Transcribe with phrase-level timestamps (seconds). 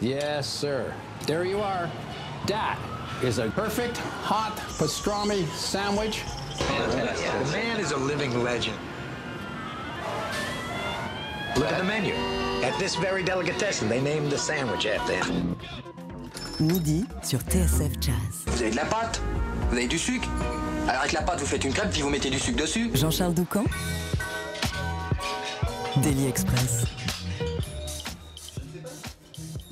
[0.00, 0.92] Yes, sir.
[1.26, 1.90] There you are.
[2.46, 2.78] That
[3.22, 6.22] is a perfect hot pastrami sandwich.
[6.58, 8.76] The man is a living legend.
[11.56, 12.14] Look at the menu.
[12.64, 15.56] At this very delicatessen, they named the sandwich after him.
[16.60, 18.44] Midi sur TSF Jazz.
[18.46, 19.20] Vous avez de la pâte?
[19.70, 20.28] Vous avez du sucre?
[20.88, 22.90] Alors avec la pâte, vous faites une crêpe, puis vous mettez du sucre dessus.
[22.94, 23.64] Jean-Charles Doucan
[26.02, 26.84] Daily Express.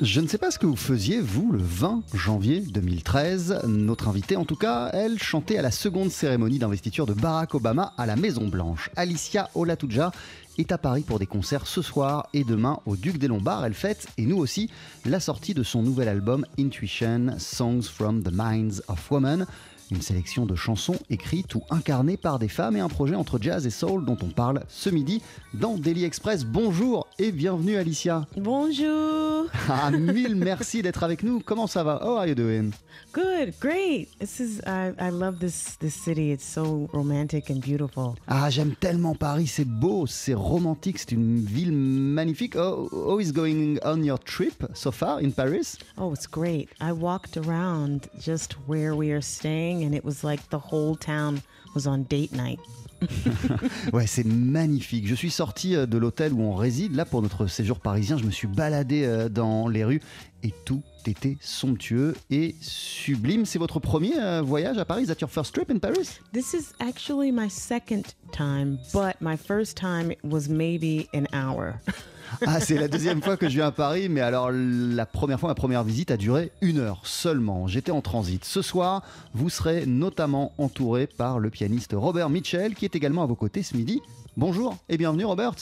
[0.03, 3.61] Je ne sais pas ce que vous faisiez, vous, le 20 janvier 2013.
[3.69, 7.93] Notre invitée, en tout cas, elle chantait à la seconde cérémonie d'investiture de Barack Obama
[7.97, 8.91] à la Maison-Blanche.
[8.97, 10.11] Alicia Olatuja
[10.59, 13.65] est à Paris pour des concerts ce soir et demain au Duc des Lombards.
[13.65, 14.71] Elle fête, et nous aussi,
[15.05, 19.47] la sortie de son nouvel album Intuition, Songs from the Minds of Women.
[19.93, 23.67] Une sélection de chansons écrites ou incarnées par des femmes et un projet entre jazz
[23.67, 25.21] et soul dont on parle ce midi
[25.53, 26.47] dans Daily Express.
[26.47, 28.27] Bonjour et bienvenue Alicia.
[28.39, 29.45] Bonjour.
[29.69, 31.41] Ah, mille merci d'être avec nous.
[31.41, 32.01] Comment ça va?
[32.03, 32.71] How are you doing?
[33.13, 34.09] Good, great.
[34.19, 36.33] This is I, I love this this city.
[36.33, 38.15] It's so romantic and beautiful.
[38.29, 39.47] Ah, j'aime tellement Paris.
[39.47, 42.57] C'est beau, c'est romantique, c'est une ville magnifique.
[42.57, 45.77] Oh, how is going on your trip so far in Paris?
[45.99, 46.71] Oh, it's great.
[46.81, 51.43] I walked around just where we are staying and it was like the whole town
[51.75, 52.59] was on date night.
[53.93, 55.07] Ouais, c'est magnifique.
[55.07, 56.95] Je suis sorti euh, de l'hôtel où on réside.
[56.95, 60.01] Là, pour notre séjour parisien, je me suis baladé euh, dans les rues
[60.43, 63.45] et tout était somptueux et sublime.
[63.45, 65.03] C'est votre premier euh, voyage à Paris?
[65.03, 66.21] Is that your first trip in Paris?
[66.33, 71.81] This is actually my second time, but my first time was maybe an hour.
[72.47, 75.49] Ah, c'est la deuxième fois que je viens à Paris, mais alors la première fois,
[75.49, 77.67] ma première visite a duré une heure seulement.
[77.67, 78.45] J'étais en transit.
[78.45, 79.03] Ce soir,
[79.35, 83.63] vous serez notamment entouré par le pianiste Robert Mitchell, qui est également à vos côtés
[83.63, 84.01] ce midi.
[84.37, 85.55] Bonjour et bienvenue, Robert.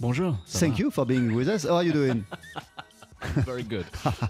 [0.00, 0.36] Bonjour.
[0.52, 0.78] Thank va?
[0.78, 1.64] you for being with us.
[1.64, 2.22] How are you doing?
[3.44, 3.84] Very good.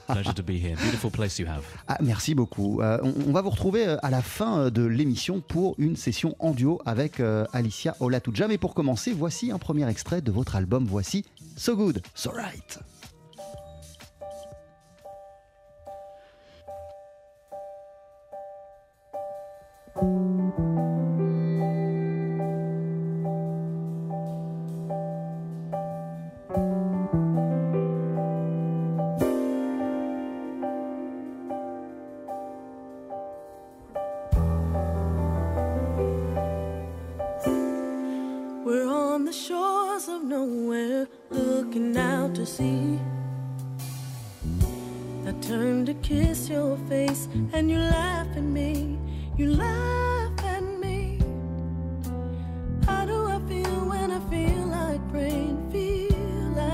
[0.06, 0.76] Pleasure to be here.
[0.76, 1.62] Beautiful place you have.
[1.88, 2.80] Ah, merci beaucoup.
[2.80, 5.96] Euh, on, on va vous retrouver euh, à la fin euh, de l'émission pour une
[5.96, 8.48] session en duo avec euh, Alicia Olatuja.
[8.48, 10.86] Mais pour commencer, voici un premier extrait de votre album.
[10.86, 11.26] Voici
[11.58, 12.97] So Good, So Right.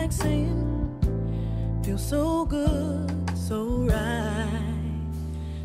[0.04, 5.10] Like saying, feel so good, so right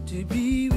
[0.05, 0.68] to be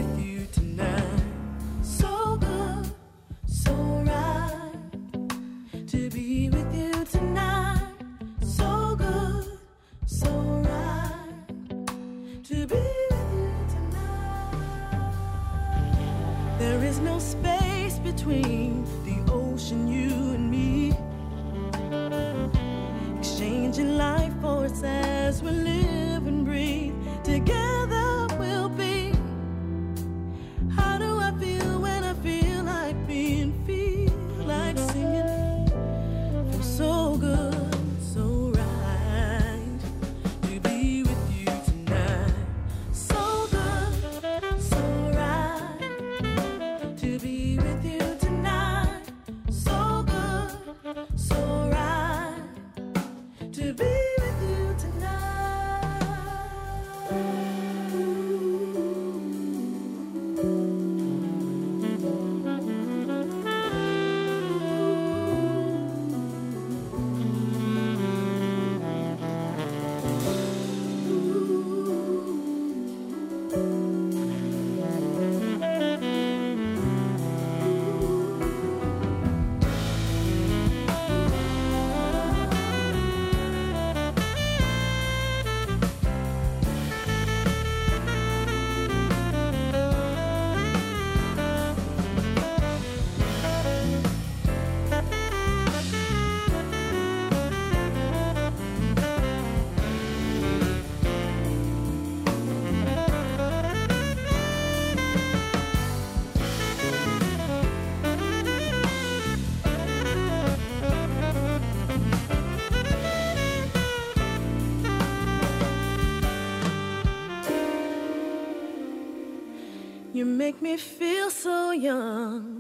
[120.53, 122.52] make me feel so young.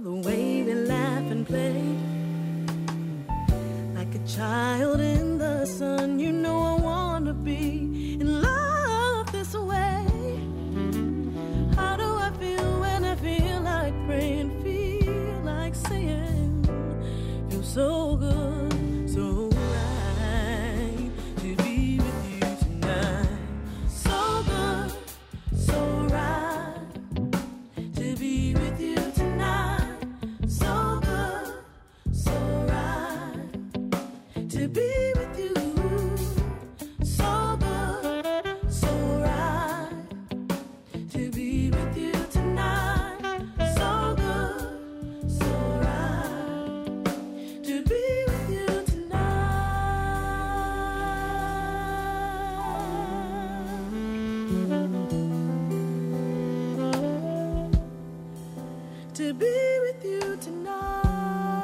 [59.32, 61.62] To be with you tonight.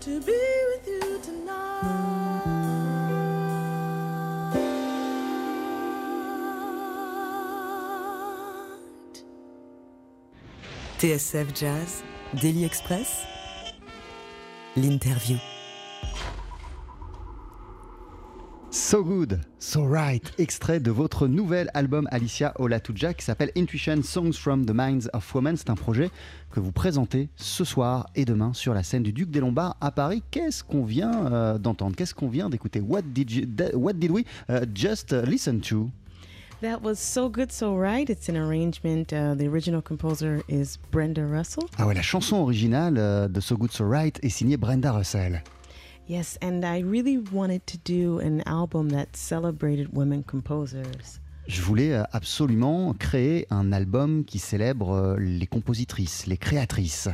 [0.00, 0.32] To be
[0.70, 1.66] with you tonight.
[10.98, 12.02] TSF Jazz,
[12.40, 13.26] Daily Express,
[14.76, 15.55] l'interview.
[18.86, 24.34] So Good, So Right, extrait de votre nouvel album Alicia Olatuja qui s'appelle Intuition Songs
[24.34, 25.56] from the Minds of Women.
[25.56, 26.08] C'est un projet
[26.52, 29.90] que vous présentez ce soir et demain sur la scène du Duc des Lombards à
[29.90, 30.22] Paris.
[30.30, 31.96] Qu'est-ce qu'on vient euh, d'entendre?
[31.96, 32.78] Qu'est-ce qu'on vient d'écouter?
[32.80, 35.90] What did, you- what did we uh, just listen to?
[36.62, 38.08] That was so good, so right.
[38.08, 39.12] It's an arrangement.
[39.12, 41.64] Uh, the original composer is Brenda Russell.
[41.76, 45.42] Ah ouais, la chanson originale euh, de So Good, So Right est signée Brenda Russell.
[46.08, 51.20] Yes, and I really wanted to do an album that celebrated women composers.
[51.48, 57.08] Je voulais euh, absolument créer un album qui célèbre euh, les compositrices, les créatrices.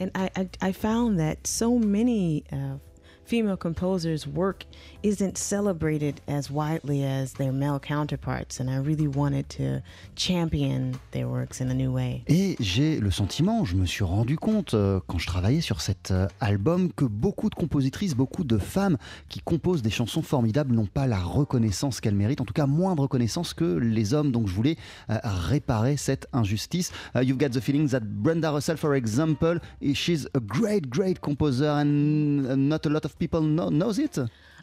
[0.00, 2.78] And I, I, I found that so many uh,
[3.24, 4.64] female composers' work
[5.02, 9.82] isn't celebrated as widely as their male counterparts, and I really wanted to
[10.16, 12.22] champion their works in a new way.
[12.28, 16.10] Et j'ai le sentiment, je me suis rendu compte euh, quand je travaillais sur cet
[16.10, 18.96] euh, album que beaucoup de compositrices, beaucoup de femmes
[19.28, 22.94] qui composent des chansons formidables n'ont pas la reconnaissance qu'elles méritent, en tout cas moins
[22.94, 24.32] de reconnaissance que les hommes.
[24.32, 24.76] Donc je voulais
[25.10, 26.92] euh, réparer cette injustice.
[27.14, 29.58] Uh, you've got the feeling that Brenda Russell, for example,
[29.94, 34.18] she's a great, great composer and not a lot of people know, knows it.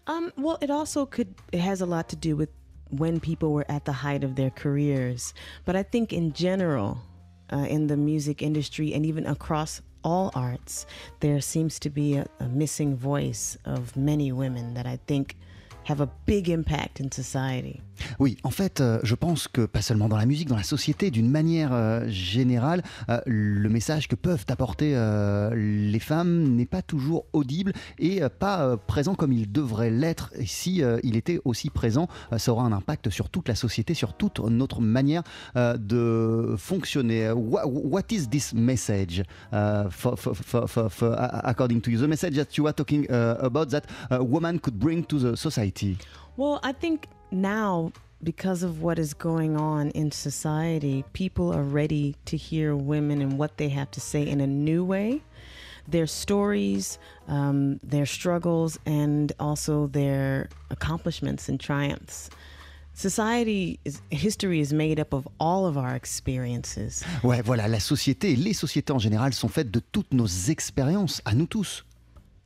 [0.07, 2.49] Um, well, it also could, it has a lot to do with
[2.89, 5.33] when people were at the height of their careers.
[5.65, 7.01] But I think in general,
[7.51, 10.85] uh, in the music industry and even across all arts,
[11.19, 15.37] there seems to be a, a missing voice of many women that I think
[15.83, 17.81] have a big impact in society.
[18.19, 21.11] Oui, en fait, euh, je pense que pas seulement dans la musique, dans la société,
[21.11, 24.91] d'une manière euh, générale, euh, le message que peuvent apporter
[25.53, 30.31] les femmes n'est pas toujours audible et pas présent comme il devrait l'être.
[30.37, 32.07] Et si il était aussi présent,
[32.37, 35.23] ça aura un impact sur toute la société, sur toute notre manière
[35.55, 37.31] de fonctionner.
[37.31, 41.99] What, what is this message, uh, for, for, according to you?
[41.99, 45.35] The message that you are talking uh, about that a woman could bring to the
[45.35, 45.97] society.
[46.37, 47.91] Well, I think now,
[48.23, 53.37] because of what is going on in society, people are ready to hear women and
[53.37, 55.21] what they have to say in a new way.
[55.87, 62.29] Their stories, um, their struggles, and also their accomplishments and triumphs.
[62.93, 67.03] Society is history is made up of all of our experiences.
[67.23, 71.21] Ouais, voilà, la société et les sociétés en général sont faites de toutes nos expériences,
[71.25, 71.83] à nous tous.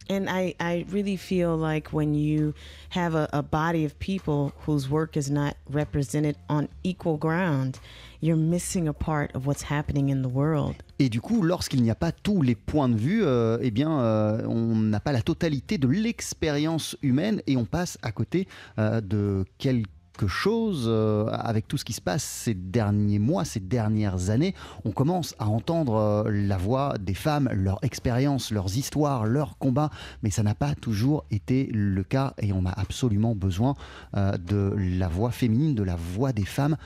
[0.10, 2.54] And I, I really feel like when you
[2.90, 7.80] have a, a body of people whose work is not represented on equal ground,
[8.22, 10.76] you're missing a part of what's happening in the world.
[11.00, 14.00] Et du coup, lorsqu'il n'y a pas tous les points de vue, euh, eh bien,
[14.00, 18.48] euh, on n'a pas la totalité de l'expérience humaine et on passe à côté
[18.80, 19.90] euh, de quelque
[20.28, 24.56] chose euh, avec tout ce qui se passe ces derniers mois, ces dernières années.
[24.86, 29.90] On commence à entendre euh, la voix des femmes, leur expérience, leurs histoires, leurs combats,
[30.24, 33.76] mais ça n'a pas toujours été le cas et on a absolument besoin
[34.16, 36.78] euh, de la voix féminine, de la voix des femmes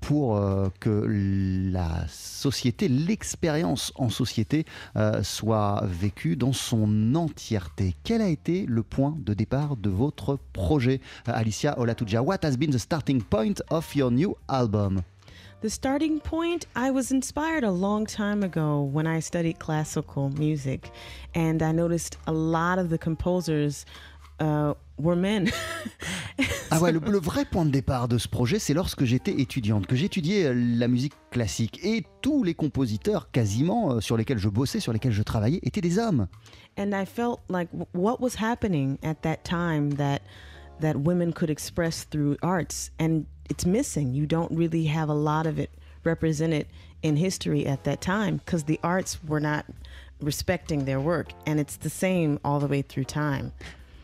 [0.00, 0.40] pour
[0.80, 1.06] que
[1.72, 4.64] la société, l'expérience en société
[5.22, 7.94] soit vécue dans son entièreté.
[8.04, 12.72] Quel a été le point de départ de votre projet, Alicia Olatuja What has been
[12.72, 15.02] the starting point of your new album
[15.62, 20.90] The starting point, I was inspired a long time ago when I studied classical music,
[21.34, 23.84] and I noticed a lot of the composers
[24.40, 25.50] uh, were men.
[26.70, 29.86] Ah ouais, le, le vrai point de départ de ce projet, c'est lorsque j'étais étudiante,
[29.86, 31.78] que j'étudiais euh, la musique classique.
[31.84, 35.82] Et tous les compositeurs, quasiment, euh, sur lesquels je bossais, sur lesquels je travaillais, étaient
[35.82, 36.26] des hommes.
[36.78, 40.22] and I felt like what was happening at that time that
[40.80, 44.14] that women could express through arts, and it's missing.
[44.14, 45.70] You don't really have a lot of it
[46.04, 46.66] represented
[47.02, 49.66] in history at that time because the arts were not
[50.20, 53.52] respecting their work, and it's the same all the way through time.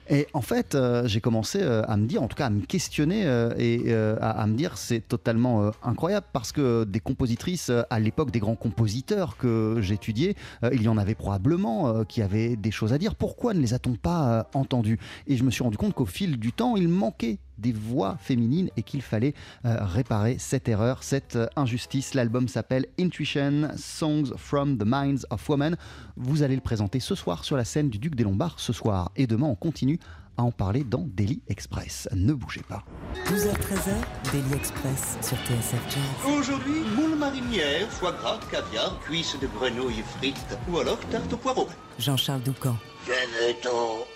[0.08, 2.64] Et en fait, euh, j'ai commencé euh, à me dire, en tout cas à me
[2.64, 7.98] questionner euh, et à, à me dire c'est totalement incroyable parce que des compositrices à
[7.98, 10.34] l'époque, des grands compositeurs que j'étudiais,
[10.72, 13.14] il y en avait probablement qui avaient des choses à dire.
[13.14, 14.98] Pourquoi ne les a-t-on pas entendues?
[15.26, 18.70] Et je me suis rendu compte qu'au fil du temps, il manquait des voix féminines
[18.76, 19.34] et qu'il fallait
[19.64, 22.14] euh, réparer cette erreur, cette euh, injustice.
[22.14, 25.76] L'album s'appelle Intuition, Songs from the Minds of Women.
[26.16, 29.10] Vous allez le présenter ce soir sur la scène du Duc des Lombards ce soir.
[29.16, 29.98] Et demain, on continue
[30.36, 32.08] à en parler dans Daily Express.
[32.14, 32.84] Ne bougez pas.
[33.26, 36.38] 12h-13h, Daily Express sur TSF Jazz.
[36.38, 41.68] Aujourd'hui, moule marinière, foie gras, caviar, cuisses de grenouille frites ou alors tarte au poireau.
[41.98, 42.76] Jean-Charles Doucan.
[43.06, 44.04] Venez-t'en.
[44.08, 44.15] I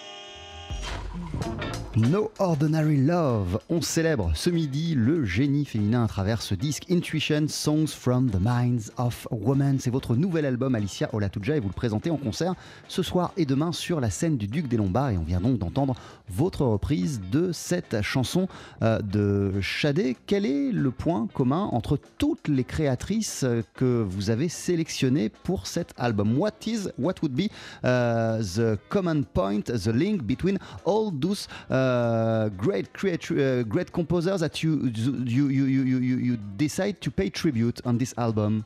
[1.97, 3.59] No Ordinary Love.
[3.69, 8.39] On célèbre ce midi le génie féminin à travers ce disque Intuition Songs from the
[8.39, 9.77] Minds of Women.
[9.77, 12.53] C'est votre nouvel album Alicia Olatuja et vous le présentez en concert
[12.87, 15.09] ce soir et demain sur la scène du Duc des Lombards.
[15.09, 15.95] Et on vient donc d'entendre
[16.29, 18.47] votre reprise de cette chanson
[18.83, 20.15] euh, de Shadé.
[20.27, 25.67] Quel est le point commun entre toutes les créatrices euh, que vous avez sélectionnées pour
[25.67, 26.37] cet album?
[26.37, 27.49] What is, what would be
[27.83, 31.80] uh, the common point, the link between all those uh,
[32.57, 37.11] great creat- uh, great composers that you you, you, you, you you you decide to
[37.11, 38.65] pay tribute on this album?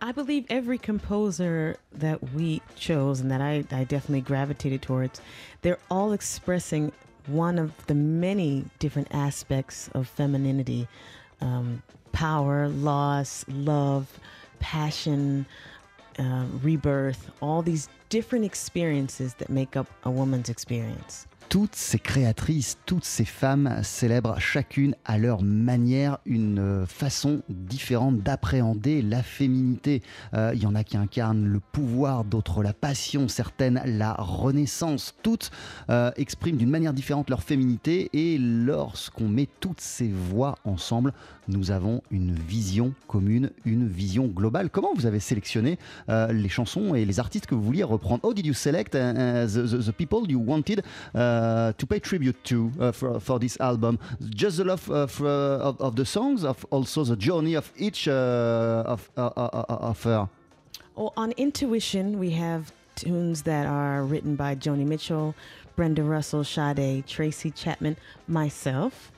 [0.00, 5.22] I believe every composer that we chose and that I, I definitely gravitated towards,
[5.62, 6.92] they're all expressing
[7.26, 10.86] one of the many different aspects of femininity
[11.40, 14.20] um, power, loss, love,
[14.58, 15.46] passion,
[16.18, 21.26] uh, rebirth, all these different experiences that make up a woman's experience.
[21.48, 28.18] Toutes ces créatrices, toutes ces femmes célèbrent chacune à leur manière une euh, façon différente
[28.18, 30.02] d'appréhender la féminité.
[30.34, 35.14] Euh, Il y en a qui incarnent le pouvoir, d'autres la passion, certaines la renaissance.
[35.22, 35.50] Toutes
[35.90, 41.12] euh, expriment d'une manière différente leur féminité et lorsqu'on met toutes ces voix ensemble,
[41.48, 44.68] nous avons une vision commune, une vision globale.
[44.68, 45.78] Comment vous avez sélectionné
[46.08, 48.24] les chansons et les artistes que vous vouliez reprendre?
[48.24, 50.82] How did you select the, people you wanted
[51.72, 53.98] to pay tribute to uh, for, for this album?
[54.30, 58.08] Just the love of, uh, of, of the songs, of also the journey of each
[58.08, 60.28] uh, of, uh, uh, uh, of her?
[60.94, 65.34] Well, on Intuition, we have tunes that are written by Joni Mitchell,
[65.76, 67.96] Brenda Russell, Sade, Tracy Chapman,
[68.26, 69.12] myself,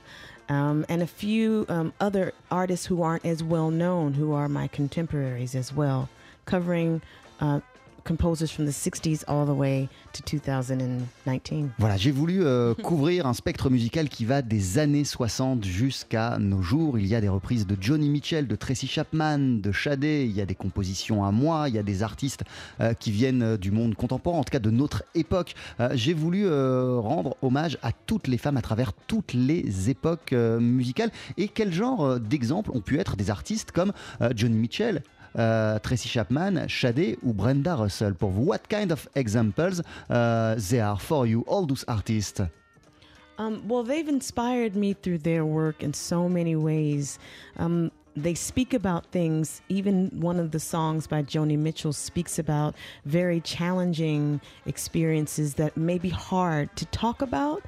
[0.48, 4.66] um, and a few um, other artists who aren't as well known, who are my
[4.66, 6.08] contemporaries as well,
[6.46, 7.00] covering
[7.40, 7.60] uh,
[8.08, 11.68] composers from the 60s all the way to 2019.
[11.78, 16.62] Voilà, j'ai voulu euh, couvrir un spectre musical qui va des années 60 jusqu'à nos
[16.62, 16.98] jours.
[16.98, 20.40] Il y a des reprises de Johnny Mitchell, de Tracy Chapman, de Shadé, il y
[20.40, 22.44] a des compositions à moi, il y a des artistes
[22.80, 25.54] euh, qui viennent euh, du monde contemporain, en tout cas de notre époque.
[25.92, 31.10] J'ai voulu rendre hommage à toutes les femmes à travers toutes les époques musicales.
[31.36, 33.92] Et quel genre d'exemples ont pu être des artistes comme
[34.34, 35.02] Johnny Mitchell
[35.36, 38.44] euh, Tracy Chapman, Shadé ou Brenda Russell pour vous.
[38.44, 42.42] What kind of examples uh, they are for you, all those artists?
[43.38, 47.18] Um, well, they've inspired me through their work in so many ways.
[47.56, 52.74] Um, they speak about things, even one of the songs by Joni Mitchell speaks about
[53.04, 57.62] very challenging experiences that may be hard to talk about,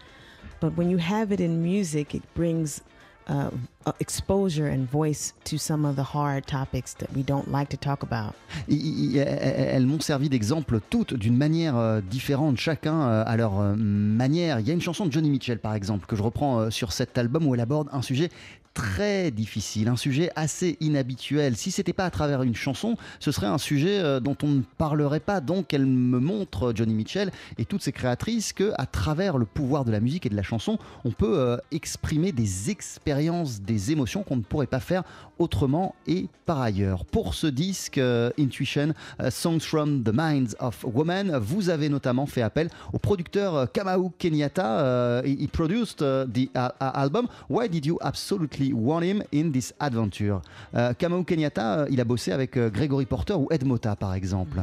[0.58, 2.82] but when you have it in music, it brings
[3.30, 3.50] uh,
[3.86, 7.76] uh, exposure and voice to some of the hard topics that we don't like to
[7.76, 8.34] talk about.
[8.68, 14.60] Elles m'ont servi d'exemple toutes d'une manière euh, différente, chacun euh, à leur euh, manière.
[14.60, 17.16] Il y a une chanson de Johnny Mitchell par exemple que je reprends sur cet
[17.16, 18.28] album où elle aborde un sujet
[18.74, 21.56] très difficile, un sujet assez inhabituel.
[21.56, 24.62] Si c'était pas à travers une chanson, ce serait un sujet euh, dont on ne
[24.78, 25.40] parlerait pas.
[25.40, 29.85] Donc elle me montre Johnny Mitchell et toutes ses créatrices que à travers le pouvoir
[29.85, 34.22] de la musique et de la chanson, on peut euh, exprimer des expériences, des émotions
[34.22, 35.02] qu'on ne pourrait pas faire
[35.40, 37.04] autrement et par ailleurs.
[37.04, 42.26] Pour ce disque euh, Intuition euh, Songs from the Minds of Women, vous avez notamment
[42.26, 44.80] fait appel au producteur euh, Kamau Kenyatta.
[44.80, 47.26] Euh, he produced the album.
[47.48, 50.40] Why did you absolutely want him in this adventure?
[50.74, 54.14] Euh, Kamau Kenyatta, euh, il a bossé avec euh, Gregory Porter ou Ed Mota par
[54.14, 54.61] exemple.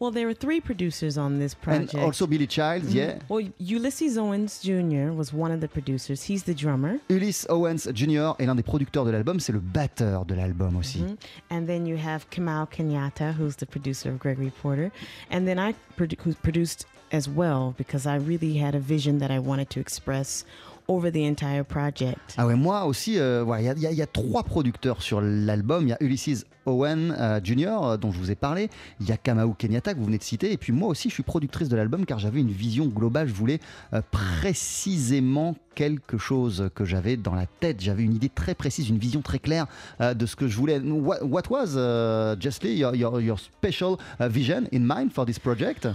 [0.00, 1.94] Well, there were three producers on this project.
[1.94, 3.18] And also Billy Childs, yeah.
[3.28, 5.10] Well, Ulysses Owens Jr.
[5.12, 6.22] was one of the producers.
[6.28, 6.98] He's the drummer.
[7.08, 8.34] Ulysse Owens Jr.
[8.38, 11.00] est l'un des producteurs de l'album, c'est le batteur de l'album aussi.
[11.00, 11.16] Mhm.
[11.50, 14.90] And then you have Kamal Kenyatta, who's the producer of Gregory Porter.
[15.30, 19.30] And then I produ- who produced as well because I really had a vision that
[19.30, 20.44] I wanted to express
[20.90, 22.34] over the entire project.
[22.38, 25.84] Ah ouais, moi aussi, euh, il y a- y, y trois producteurs sur l'album.
[25.84, 28.70] Il y a Ulysses Owen euh, Jr., euh, dont je vous ai parlé.
[29.00, 30.50] Il y a Kamau Kenyatta, que vous venez de citer.
[30.50, 33.28] Et puis moi aussi, je suis productrice de l'album car j'avais une vision globale.
[33.28, 33.60] Je voulais
[33.92, 37.80] euh, précisément quelque chose que j'avais dans la tête.
[37.80, 39.66] J'avais une idée très précise, une vision très claire
[40.00, 40.78] de ce que je voulais.
[40.80, 45.38] What, what was, uh, Justly, your, your, your special uh, vision in mind for this
[45.38, 45.86] project?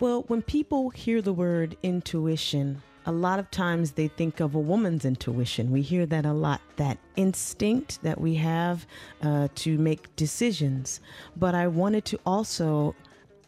[0.00, 4.58] Well, when people hear the word intuition, a lot of times they think of a
[4.58, 5.70] woman's intuition.
[5.70, 8.86] We hear that a lot, that instinct that we have
[9.22, 11.00] uh, to make decisions.
[11.36, 12.94] But I wanted to also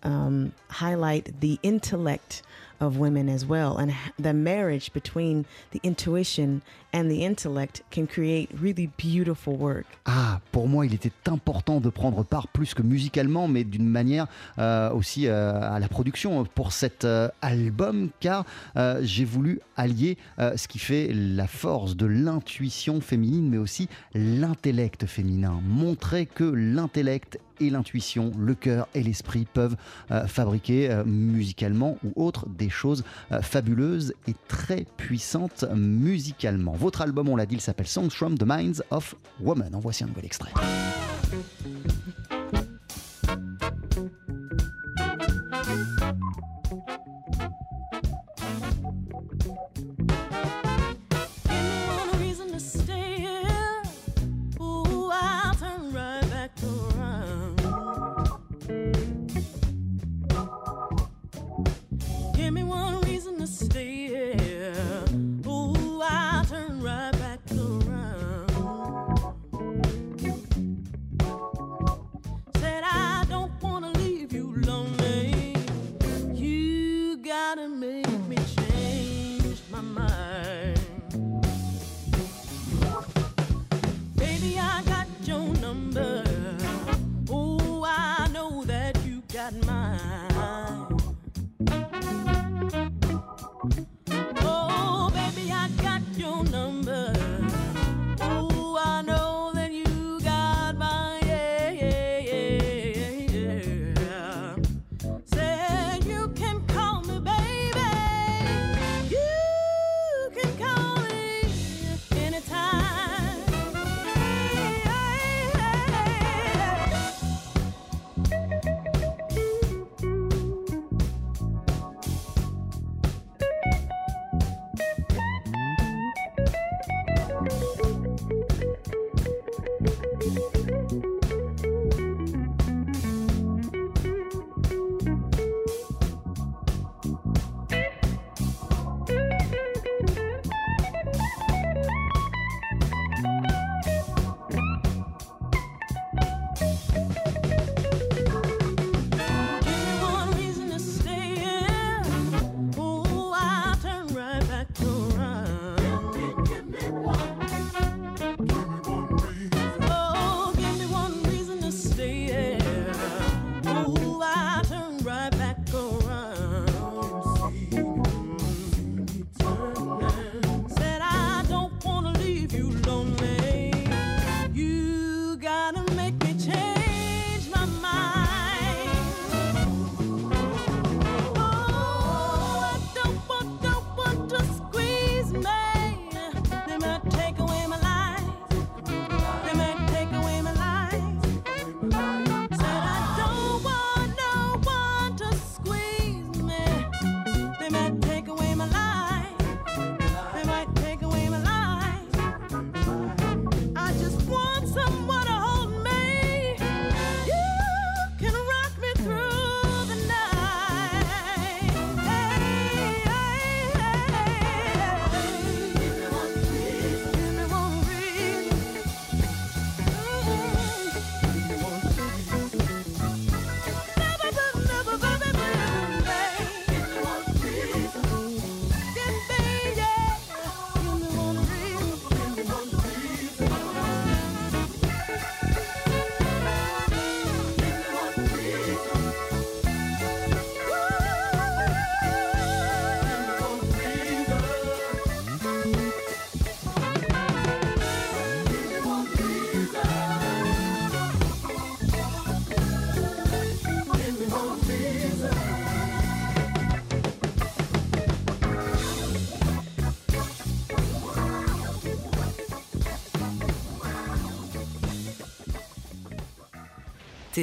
[0.03, 2.43] um, highlight the intellect
[2.81, 3.77] of women as well.
[3.79, 6.63] And the marriage between the intuition
[6.95, 9.85] and the intellect can create really beautiful work.
[10.07, 14.29] Ah, pour moi, il était important de prendre part plus que musicalement, mais d'une manière
[14.59, 18.45] euh, aussi euh, à la production pour cet euh, album, car
[19.03, 25.61] j'ai voulu allier ce qui fait la force de l'intuition féminine, mais aussi l'intellect féminin.
[25.67, 29.77] Montrer que l'intellect et l'intuition, le cœur et l'esprit peuvent
[30.27, 33.05] fabriquer musicalement ou autre des choses
[33.43, 36.73] fabuleuses et très puissantes musicalement.
[36.85, 39.75] Votre album, on l'a dit, il s'appelle Songs from the Minds of Women.
[39.75, 40.53] En voici un nouvel extrait.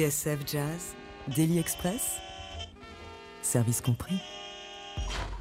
[0.02, 0.96] TSF Jazz,
[1.28, 2.18] Daily Express,
[3.40, 4.31] service compris.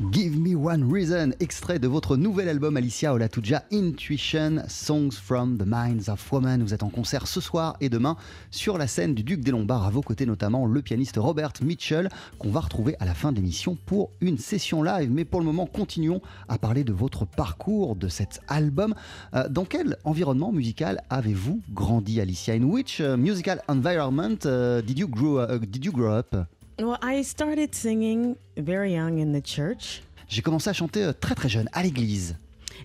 [0.09, 5.65] Give Me One Reason, extrait de votre nouvel album Alicia Olatuja Intuition, Songs from the
[5.65, 6.63] Minds of Women.
[6.63, 8.15] Vous êtes en concert ce soir et demain
[8.49, 12.09] sur la scène du Duc des Lombards, à vos côtés notamment le pianiste Robert Mitchell,
[12.39, 15.11] qu'on va retrouver à la fin de l'émission pour une session live.
[15.11, 18.95] Mais pour le moment, continuons à parler de votre parcours, de cet album.
[19.35, 22.55] Euh, dans quel environnement musical avez-vous grandi, Alicia?
[22.55, 26.35] In which uh, musical environment uh, did, you grow, did you grow up?
[26.81, 30.01] Well, I started singing very young in the church.
[30.27, 32.35] J'ai commencé à chanter euh, très très jeune, à l'église.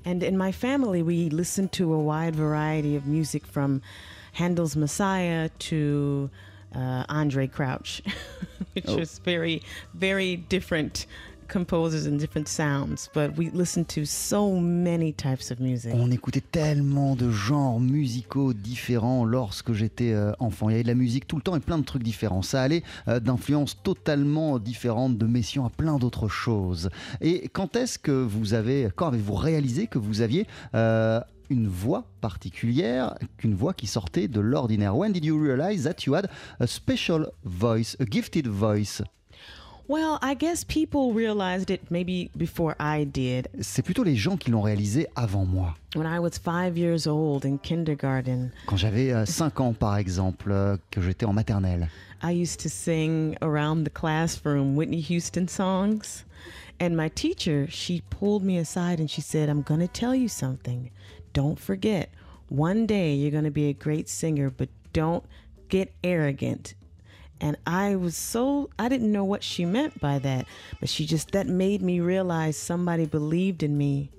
[0.04, 3.80] And in my family, we listened to a wide variety of music from
[4.34, 6.28] Handel's Messiah to
[6.74, 8.02] uh, Andre Crouch,
[8.74, 8.98] which Oh.
[8.98, 9.62] was very,
[9.94, 11.06] very different
[11.46, 13.08] composers and different sounds.
[13.14, 15.92] But we listened to so many types of music.
[15.94, 20.68] On écoutait tellement de genres musicaux différents lorsque j'étais euh, enfant.
[20.68, 22.42] Il y avait de la musique tout le temps et plein de trucs différents.
[22.42, 26.90] Ça allait euh, d'influences totalement différentes de Messiaen à plein d'autres choses.
[27.20, 32.04] Et quand est-ce que vous avez, quand avez-vous réalisé que vous aviez euh, une voix
[32.20, 34.96] particulière, qu'une voix qui sortait de l'ordinaire?
[34.96, 36.28] When did you realize that you had
[36.60, 39.02] a special voice, a gifted voice?
[39.88, 43.48] Well, I guess people realized it maybe before I did.
[43.60, 45.76] C'est plutôt les gens qui l'ont réalisé avant moi.
[45.94, 50.50] When I was five years old in kindergarten, Quand j'avais euh, 5 ans par exemple,
[50.50, 51.88] euh, que j'étais en maternelle.
[52.22, 56.24] I used to sing around the classroom Whitney Houston songs.
[56.80, 60.28] And my teacher, she pulled me aside and she said, I'm going to tell you
[60.28, 60.90] something.
[61.32, 62.10] Don't forget,
[62.48, 65.24] one day you're going to be a great singer, but don't
[65.68, 66.74] get arrogant.
[67.40, 70.46] And I was so, I didn't know what she meant by that.
[70.80, 74.10] But she just, that made me realize somebody believed in me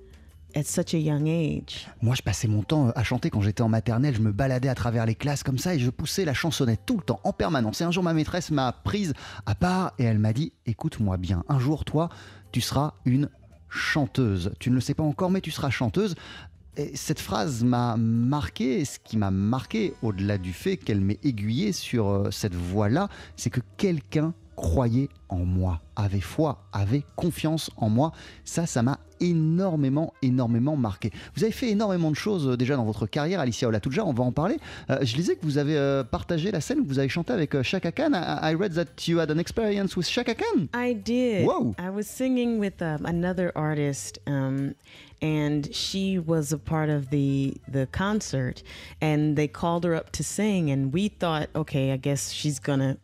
[0.54, 1.86] at such a young age.
[2.00, 4.14] Moi, je passais mon temps à chanter quand j'étais en maternelle.
[4.14, 6.96] Je me baladais à travers les classes comme ça et je poussais la chansonnette tout
[6.96, 7.80] le temps, en permanence.
[7.80, 9.14] Et un jour, ma maîtresse m'a prise
[9.46, 12.08] à part et elle m'a dit Écoute-moi bien, un jour, toi,
[12.52, 13.28] tu seras une
[13.68, 14.52] chanteuse.
[14.58, 16.14] Tu ne le sais pas encore, mais tu seras chanteuse.
[16.76, 18.84] Et cette phrase m'a marqué.
[18.84, 23.50] Ce qui m'a marqué, au-delà du fait qu'elle m'ait aiguillé sur euh, cette voie-là, c'est
[23.50, 28.12] que quelqu'un croyait en moi, avait foi, avait confiance en moi.
[28.44, 31.10] Ça, ça m'a énormément, énormément marqué.
[31.34, 34.24] Vous avez fait énormément de choses euh, déjà dans votre carrière, Alicia Olatuja, on va
[34.24, 34.56] en parler.
[34.90, 37.54] Euh, je lisais que vous avez euh, partagé la scène, que vous avez chanté avec
[37.54, 38.12] euh, Chaka Khan.
[38.14, 40.68] I, I read that you had an experience with Chaka Khan.
[40.74, 41.46] I did.
[41.46, 41.74] Whoa.
[41.78, 44.74] I was singing with um, another artist, um,
[45.20, 48.62] and she was a part of the the concert,
[49.00, 52.96] and they called her up to sing, and we thought, okay, I guess she's gonna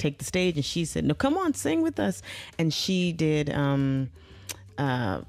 [0.00, 2.22] take the stage, and she said, no, come on, sing with us,
[2.58, 3.50] and she did.
[3.50, 4.10] Um,
[4.78, 5.20] uh,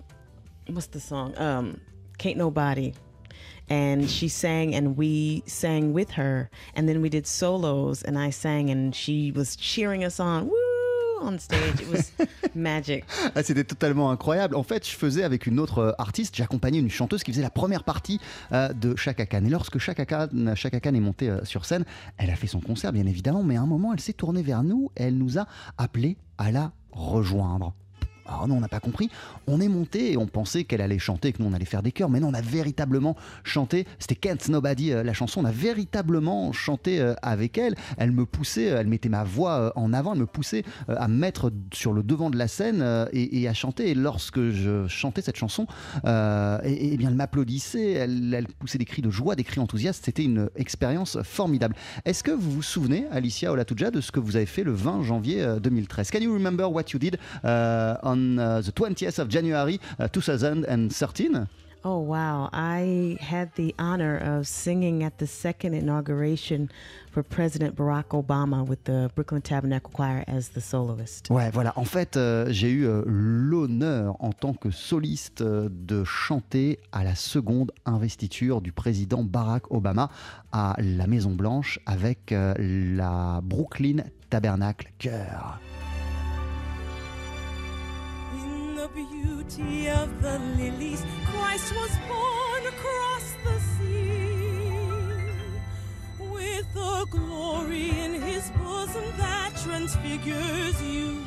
[0.68, 1.38] what's the song?
[1.38, 1.82] Um,
[2.18, 2.94] Can't Nobody.
[3.70, 6.50] And she sang, and we sang with her.
[6.74, 10.48] And then we did solos, and I sang, and she was cheering us on.
[10.48, 10.71] Woo!
[11.24, 11.60] On stage.
[11.80, 13.04] It was magic.
[13.36, 14.56] Ah, C'était totalement incroyable.
[14.56, 17.50] En fait, je faisais avec une autre euh, artiste, j'accompagnais une chanteuse qui faisait la
[17.52, 18.20] première partie
[18.52, 19.44] euh, de Chaka Khan.
[19.46, 21.86] Et lorsque Chaka Khan, Chaka Khan est montée euh, sur scène,
[22.18, 24.64] elle a fait son concert, bien évidemment, mais à un moment, elle s'est tournée vers
[24.64, 25.46] nous et elle nous a
[25.78, 27.74] appelés à la rejoindre.
[28.32, 29.10] Alors non, on n'a pas compris.
[29.48, 31.92] On est monté et on pensait qu'elle allait chanter, que nous on allait faire des
[31.92, 33.86] chœurs, mais non, on a véritablement chanté.
[34.00, 35.42] C'était Can't Nobody euh, la chanson.
[35.42, 37.76] On a véritablement chanté euh, avec elle.
[37.98, 41.16] Elle me poussait, euh, elle mettait ma voix en avant, elle me poussait à me
[41.16, 43.90] mettre sur le devant de la scène et, à chanter.
[43.90, 45.68] Et lorsque je chantais cette chanson,
[46.06, 50.06] et, et bien elle m'applaudissait, elle, poussait des cris de joie, des cris enthousiastes.
[50.06, 51.76] C'était une expérience formidable.
[52.06, 55.04] Est-ce que vous vous souvenez, Alicia Olatuja, de ce que vous avez fait le 20
[55.04, 59.80] janvier euh, 2013 Can you remember what you did on uh, the 20th of January
[60.00, 61.48] uh, 2013
[61.84, 62.50] Oh, wow.
[62.54, 66.70] I had the honor of singing at the second inauguration
[67.10, 71.30] for President Barack Obama with the Brooklyn Tabernacle Choir as the soloist.
[71.32, 71.74] Ouais, voilà.
[71.76, 77.04] En fait, euh, j'ai eu euh, l'honneur en tant que soliste euh, de chanter à
[77.04, 80.12] la seconde investiture du président Barack Obama
[80.52, 85.60] à la Maison Blanche avec euh, la Brooklyn Tabernacle Chœur.
[89.22, 94.72] Beauty of the lilies, Christ was born across the sea.
[96.20, 101.24] With a glory in his bosom that transfigures you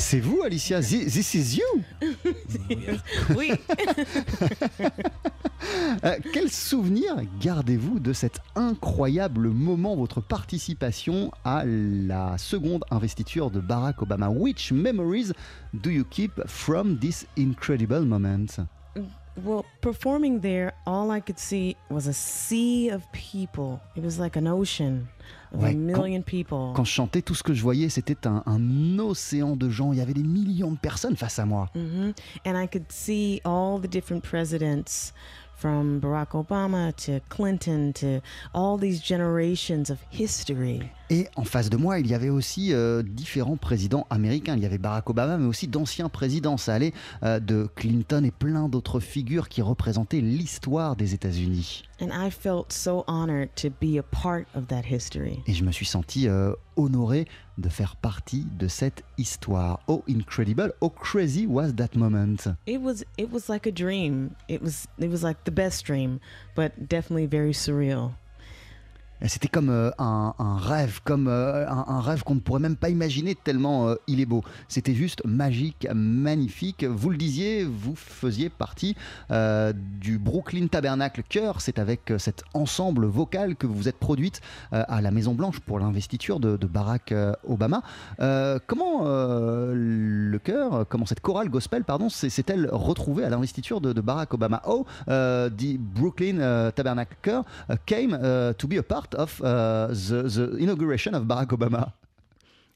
[0.00, 0.80] C'est vous, Alicia?
[0.80, 1.82] Thi- This is you?
[3.36, 3.52] Oui.
[6.04, 13.60] Euh, Quel souvenir gardez-vous de cet incroyable moment, votre participation à la seconde investiture de
[13.60, 14.30] Barack Obama?
[14.30, 15.32] Which memories
[15.74, 18.46] do you keep from this incredible moment?
[19.44, 23.80] Well, performing there, all I could see was a sea of people.
[23.96, 25.08] It was like an ocean
[25.52, 26.72] of Ouais, a quand- million people.
[26.74, 29.92] Quand je chantais, tout ce que je voyais, c'était un, un océan de gens.
[29.92, 31.68] Il y avait des millions de personnes face à moi.
[31.74, 32.12] hmm
[32.44, 35.12] And I could see all the different presidents
[35.56, 38.20] from Barack Obama to Clinton to
[38.54, 40.90] all these generations of history.
[41.12, 44.54] Et en face de moi, il y avait aussi euh, différents présidents américains.
[44.56, 46.56] Il y avait Barack Obama, mais aussi d'anciens présidents.
[46.56, 46.92] Ça allait
[47.24, 51.82] euh, de Clinton et plein d'autres figures qui représentaient l'histoire des États-Unis.
[52.00, 55.40] And I felt so honored to be a part of that history.
[55.48, 57.26] Et je me suis senti euh, honoré
[57.58, 59.80] de faire partie de cette histoire.
[59.88, 62.36] Oh incredible, oh crazy was that moment.
[62.66, 64.30] It was it was like a dream.
[64.48, 66.20] It was it was like the best dream,
[66.54, 68.12] but definitely very surreal.
[69.26, 73.34] C'était comme euh, un, rêve, comme euh, un, rêve qu'on ne pourrait même pas imaginer
[73.34, 74.42] tellement euh, il est beau.
[74.68, 76.84] C'était juste magique, magnifique.
[76.84, 78.96] Vous le disiez, vous faisiez partie
[80.00, 81.60] du Brooklyn Tabernacle Chœur.
[81.60, 84.40] C'est avec cet ensemble vocal que vous êtes produite
[84.72, 87.14] à la Maison Blanche pour l'investiture de, Barack
[87.46, 87.82] Obama.
[88.66, 94.34] Comment le chœur, comment cette chorale gospel, pardon, s'est- s'est-elle retrouvée à l'investiture de, Barack
[94.34, 94.62] Obama?
[94.66, 98.18] Oh, the Brooklyn Tabernacle uh, came
[98.56, 101.92] to be a part of uh, the, the inauguration of Barack Obama.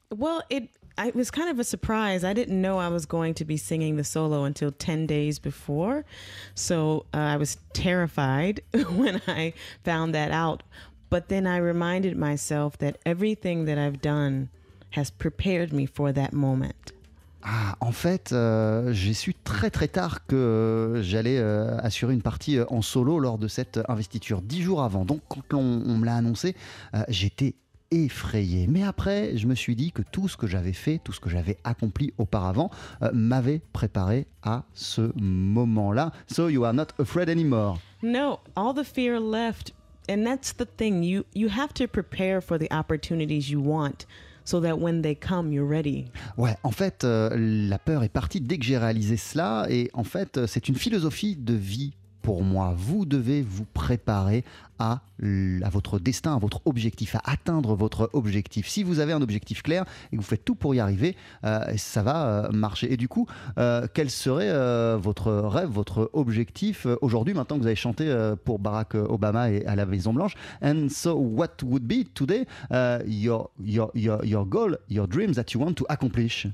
[0.09, 2.23] Well, it I, it was kind of a surprise.
[2.23, 6.05] I didn't know I was going to be singing the solo until 10 days before.
[6.53, 10.63] So uh, I was terrified when I found that out.
[11.09, 14.49] But then I reminded myself that everything that I've done
[14.91, 16.93] has prepared me for that moment.
[17.47, 22.23] Ah, en fait, euh, j'ai su très très tard que euh, j'allais euh, assurer une
[22.23, 25.05] partie en solo lors de cette investiture, dix jours avant.
[25.05, 26.55] Donc, quand on, on me l'a annoncé,
[27.07, 27.53] j'étais
[27.91, 28.65] effrayé.
[28.67, 31.29] Mais après, je me suis dit que tout ce que j'avais fait, tout ce que
[31.29, 32.71] j'avais accompli auparavant,
[33.13, 36.11] m'avait préparé à ce moment-là.
[36.25, 37.77] So you are not afraid anymore.
[38.01, 39.71] No, all the fear left.
[40.09, 41.03] And that's the thing.
[41.03, 44.05] You you have to prepare for the opportunities you want
[44.45, 46.05] so that when they come you're ready.
[46.37, 49.65] Ouais, en fait, euh, la peur est partie dès que j'ai réalisé cela.
[49.69, 51.93] Et en fait, euh, c'est une philosophie de vie
[52.25, 52.73] pour moi.
[52.75, 54.43] Vous devez vous préparer
[54.79, 55.01] à,
[55.71, 58.67] votre destin, à votre objectif, à atteindre votre objectif.
[58.67, 61.61] Si vous avez un objectif clair et que vous faites tout pour y arriver, euh,
[61.77, 62.91] ça va euh, marcher.
[62.91, 63.27] Et du coup,
[63.59, 64.51] euh, quel serait
[64.97, 68.11] votre rêve, votre objectif aujourd'hui, maintenant que vous avez chanté
[68.43, 70.33] pour Barack Obama et à la Maison Blanche
[70.63, 72.45] And so, what would be today
[73.05, 76.47] your, your, your, your goal, your dreams that you want to accomplish?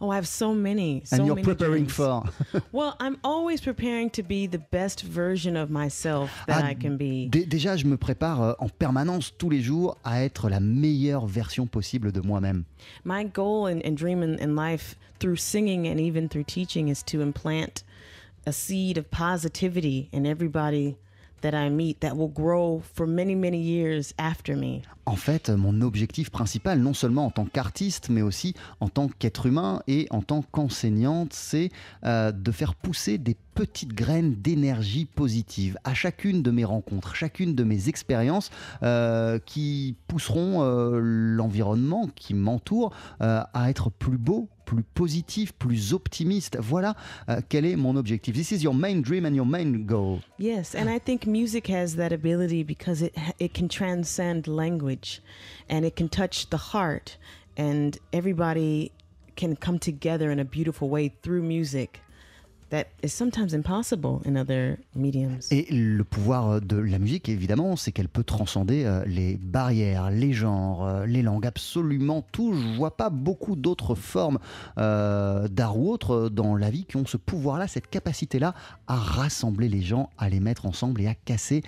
[0.00, 1.02] Oh, I have so many.
[1.04, 1.92] So and you're many preparing dreams.
[1.92, 2.24] for.
[2.72, 6.96] Well, I'm always preparing to be the best version of myself that Ah, I can
[6.96, 7.28] be.
[7.28, 11.26] Dé- Déjà, je me prépare euh, en permanence tous les jours à être la meilleure
[11.26, 12.64] version possible de moi-même.
[13.04, 17.02] My goal and, and dream in, in life through singing and even through teaching is
[17.04, 17.84] to implant
[18.46, 20.96] a seed of positivity in everybody
[21.42, 24.82] that I meet that will grow for many, many years after me.
[25.06, 29.46] En fait, mon objectif principal, non seulement en tant qu'artiste, mais aussi en tant qu'être
[29.46, 31.70] humain et en tant qu'enseignante, c'est
[32.04, 37.54] euh, de faire pousser des petites graines d'énergie positive à chacune de mes rencontres, chacune
[37.54, 38.50] de mes expériences
[38.82, 46.56] euh, qui pousseront euh, l'environnement qui m'entoure à être plus beau, plus positif, plus optimiste.
[46.60, 46.94] Voilà
[47.28, 48.34] euh, quel est mon objectif.
[48.34, 50.20] This is your main dream and your main goal.
[50.38, 55.20] Yes, and I think music has that ability because it it can transcend language,
[55.68, 57.18] and it can touch the heart,
[57.56, 58.92] and everybody
[59.34, 62.00] can come together in a beautiful way through music.
[62.70, 65.40] That is sometimes impossible in other mediums.
[65.50, 70.32] Et le pouvoir de la musique, évidemment, c'est qu'elle peut transcender euh, les barrières, les
[70.32, 72.54] genres, euh, les langues, absolument tout.
[72.54, 74.38] Je vois pas beaucoup d'autres formes
[74.78, 78.54] euh, d'art ou autres dans la vie qui ont ce pouvoir-là, cette capacité-là
[78.86, 81.62] à rassembler les gens, à les mettre ensemble et à casser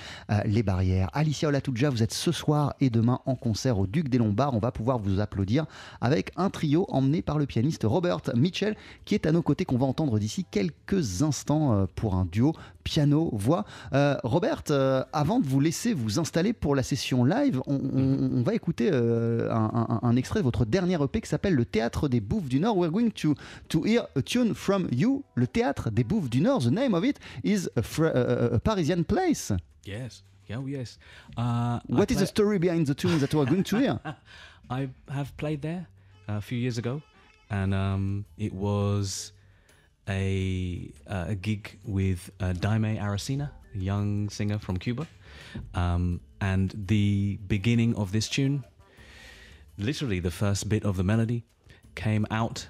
[0.44, 1.10] les barrières.
[1.14, 4.54] Alicia Olatuja, vous êtes ce soir et demain en concert au Duc des Lombards.
[4.54, 5.66] On va pouvoir vous applaudir
[6.00, 9.78] avec un trio emmené par le pianiste Robert Mitchell, qui est à nos côtés, qu'on
[9.78, 10.91] va entendre d'ici quelques
[11.22, 13.64] instants euh, pour un duo piano-voix.
[13.92, 18.30] Euh, Robert, euh, avant de vous laisser vous installer pour la session live, on, on-
[18.38, 21.64] on va écouter euh, un, un- un extrait de votre dernier EP qui s'appelle Le
[21.64, 22.76] Théâtre des Bouffes du Nord.
[22.76, 23.34] We're going to,
[23.68, 26.60] to hear a tune from you, Le Théâtre des Bouffes du Nord.
[26.62, 29.52] The name of it is a, a- a- Parisian place.
[29.86, 30.22] Yes.
[30.48, 30.98] Yeah, oh, yes.
[31.38, 34.00] Uh, I What is the story behind the tune that we're going to hear?
[34.70, 35.86] I have played there
[36.28, 37.00] a few years ago,
[37.50, 39.32] and um, it was
[40.08, 45.06] a uh, a gig with uh, Daime Aracena, a young singer from Cuba,
[45.74, 48.64] um, and the beginning of this tune,
[49.78, 51.44] literally the first bit of the melody,
[51.94, 52.66] came out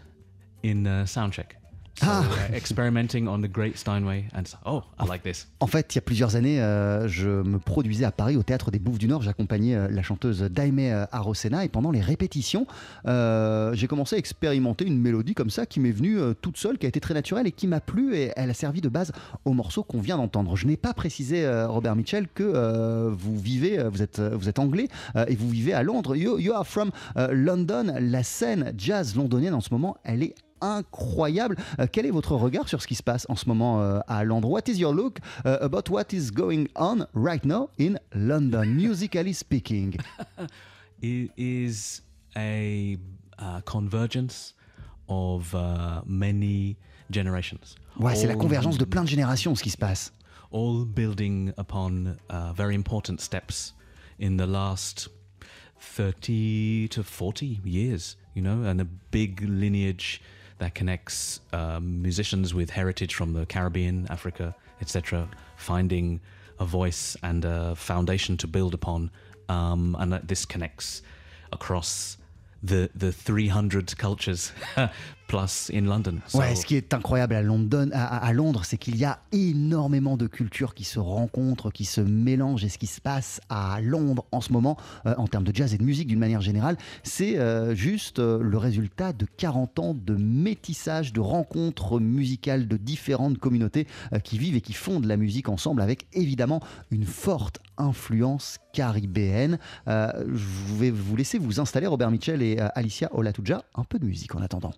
[0.63, 1.62] in uh, soundcheck.
[1.95, 2.23] So, Ah.
[2.51, 5.47] uh, experimenting on the great Steinway, and oh, I like this.
[5.61, 8.71] En fait, il y a plusieurs années, euh, je me produisais à Paris au Théâtre
[8.71, 9.23] des Bouffes du Nord.
[9.23, 12.67] J'accompagnais euh, la chanteuse Daime euh, Arosena et pendant les répétitions,
[13.07, 16.87] euh, j'ai commencé à expérimenter une mélodie comme ça qui m'est venue toute seule, qui
[16.87, 19.13] a été très naturelle et qui m'a plu et elle a servi de base
[19.45, 20.57] au morceau qu'on vient d'entendre.
[20.57, 24.89] Je n'ai pas précisé, Robert Mitchell, que vous vivez, vous êtes, vous êtes anglais
[25.29, 26.17] et vous vivez à Londres.
[26.17, 27.95] You, you are from London.
[28.01, 31.57] La scène jazz londonienne en ce moment, elle est incroyable.
[31.79, 34.25] Euh, quel est votre regard sur ce qui se passe en ce moment euh, à
[34.25, 38.65] Londres What is your look uh, about what is going on right now in London,
[38.67, 39.97] musically speaking?
[41.03, 42.03] It is
[42.37, 42.97] a
[43.39, 44.55] uh, convergence
[45.09, 46.77] of uh, many
[47.11, 47.75] generations.
[47.99, 50.13] Ouais, c'est la convergence de plein de générations ce qui se passe.
[50.53, 53.73] all building upon uh, very important steps
[54.19, 55.09] in the last
[55.81, 60.23] 30 to 40 years, you know, and a big lineage
[60.63, 66.21] that connects um, musicians with heritage from the Caribbean, Africa, etc., finding
[66.61, 69.11] a voice and a foundation to build upon.
[69.49, 71.03] Um, and this connects
[71.51, 72.17] across
[72.63, 74.53] the, the 300 cultures
[75.33, 76.19] plus in London.
[76.35, 80.85] Ouais, ce qui est incroyable à, Londres, c'est qu'il y a énormément de cultures qui
[80.85, 82.65] se rencontrent, qui se mélangent.
[82.65, 84.77] Et ce qui se passe à Londres en ce moment,
[85.07, 88.43] euh, en termes de jazz et de musique d'une manière générale, c'est euh, juste euh,
[88.43, 93.87] le résultat de 40 ans de métissage, de rencontres musicales de différentes communautés
[94.25, 96.61] qui vivent et qui font de la musique ensemble, avec évidemment
[96.91, 99.59] une forte influence caribéenne.
[99.87, 104.35] Je vais vous laisser vous installer, Robert Mitchell et Alicia Olatuja, un peu de musique
[104.35, 104.73] en attendant.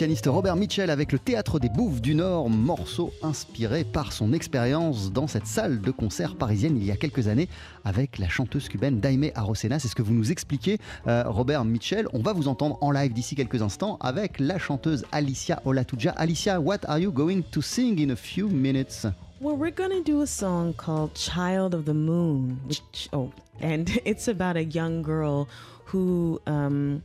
[0.00, 5.12] Pianiste Robert Mitchell avec le Théâtre des Bouffes du Nord, morceau inspiré par son expérience
[5.12, 7.50] dans cette salle de concert parisienne il y a quelques années
[7.84, 9.78] avec la chanteuse cubaine Daime Arosena.
[9.78, 12.08] C'est ce que vous nous expliquez, euh, Robert Mitchell.
[12.14, 16.12] On va vous entendre en live d'ici quelques instants avec la chanteuse Alicia Olatuja.
[16.12, 19.06] Alicia, what are you going to sing in a few minutes?
[19.42, 23.90] Well, we're going to do a song called Child of the Moon, which, oh, and
[24.06, 25.46] it's about a young girl
[25.84, 27.02] who, um,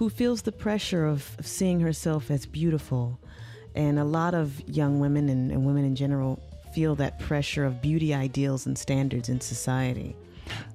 [0.00, 3.18] who feels the pressure of, of seeing herself as beautiful.
[3.76, 6.40] And a lot of young women and, and women in general
[6.72, 10.16] feel that pressure of beauty ideals and standards in society.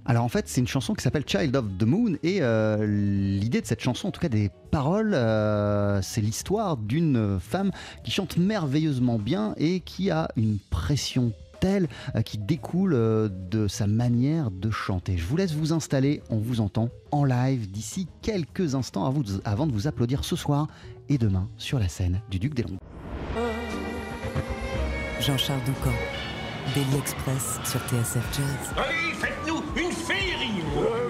[0.05, 3.61] Alors en fait, c'est une chanson qui s'appelle Child of the Moon et euh, l'idée
[3.61, 7.71] de cette chanson, en tout cas des paroles, euh, c'est l'histoire d'une femme
[8.03, 13.67] qui chante merveilleusement bien et qui a une pression telle euh, qui découle euh, de
[13.67, 15.17] sa manière de chanter.
[15.17, 19.29] Je vous laisse vous installer, on vous entend en live d'ici quelques instants avant de
[19.31, 20.67] vous- avant de vous applaudir ce soir
[21.09, 22.79] et demain sur la scène du Duc des Lombards.
[25.19, 25.95] Jean-Charles Doucan,
[26.75, 28.73] Daily Express sur TSF Jazz.
[28.77, 30.61] Allez, faites-nous une féerie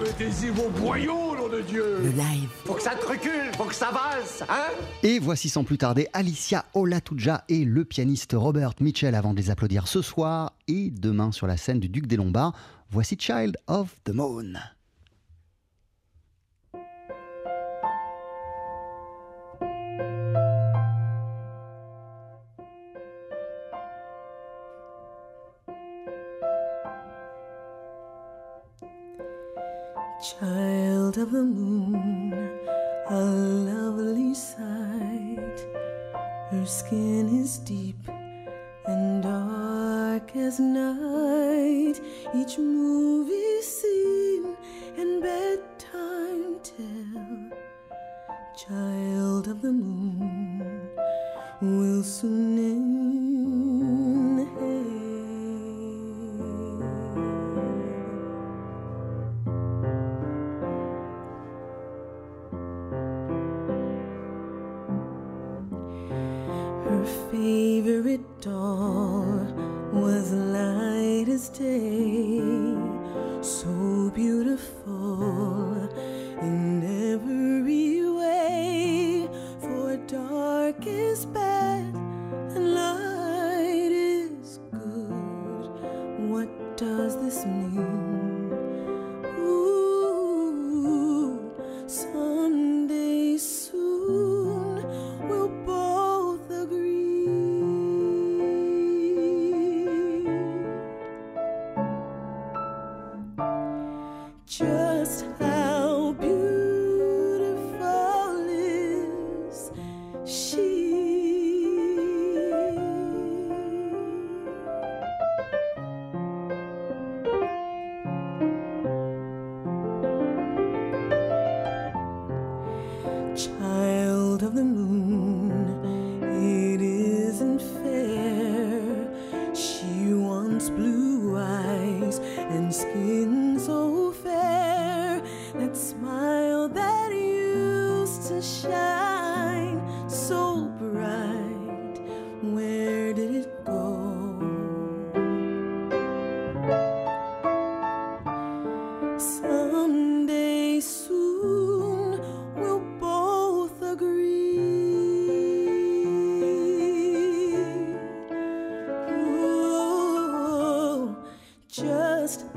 [0.02, 2.48] Mettez-y vos boyaux, nom de Dieu Le live.
[2.64, 4.72] Faut que ça te recule, faut que ça valse, hein?
[5.02, 9.50] Et voici sans plus tarder Alicia Olatuja et le pianiste Robert Mitchell avant de les
[9.50, 12.52] applaudir ce soir et demain sur la scène du Duc des Lombards.
[12.90, 14.54] Voici Child of the Moon.
[31.18, 32.30] Of the moon,
[33.08, 35.58] a lovely sight.
[36.50, 37.96] Her skin is deep
[38.84, 42.02] and dark as night.
[42.34, 44.58] Each movie scene
[44.98, 47.50] and bedtime tell.
[48.54, 50.90] Child of the moon
[51.62, 52.85] will soon inhale.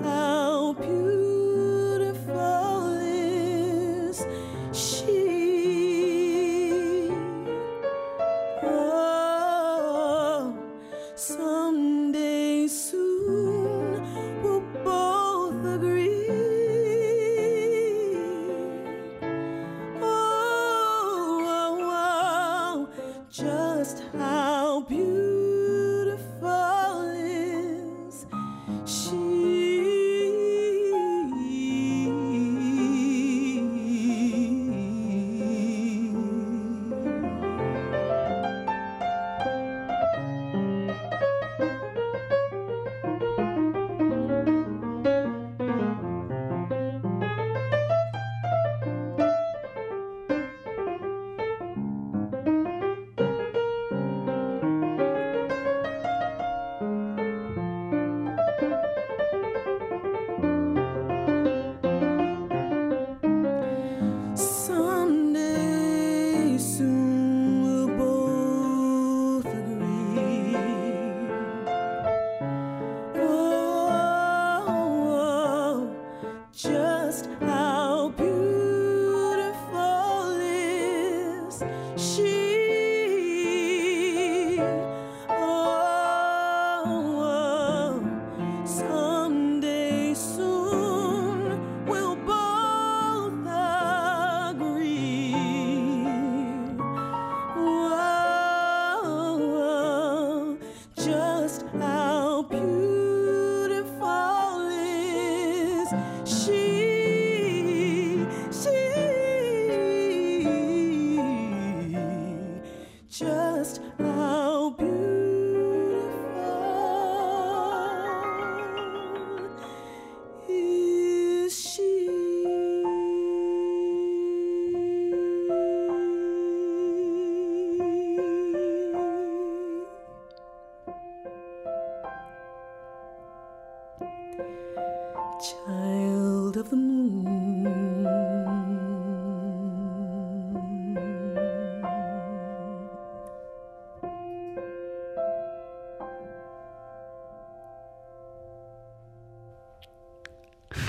[0.10, 1.19] How beautiful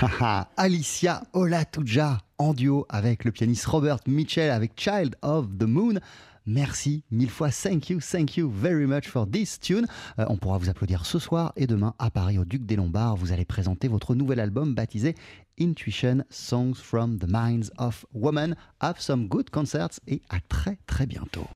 [0.57, 5.99] Alicia Olatuja en duo avec le pianiste Robert Mitchell avec Child of the Moon.
[6.47, 9.85] Merci mille fois, thank you, thank you very much for this tune.
[10.17, 13.15] Euh, on pourra vous applaudir ce soir et demain à Paris au Duc des Lombards.
[13.15, 15.15] Vous allez présenter votre nouvel album baptisé
[15.59, 18.55] Intuition Songs from the Minds of Women.
[18.79, 21.45] Have some good concerts et à très très bientôt.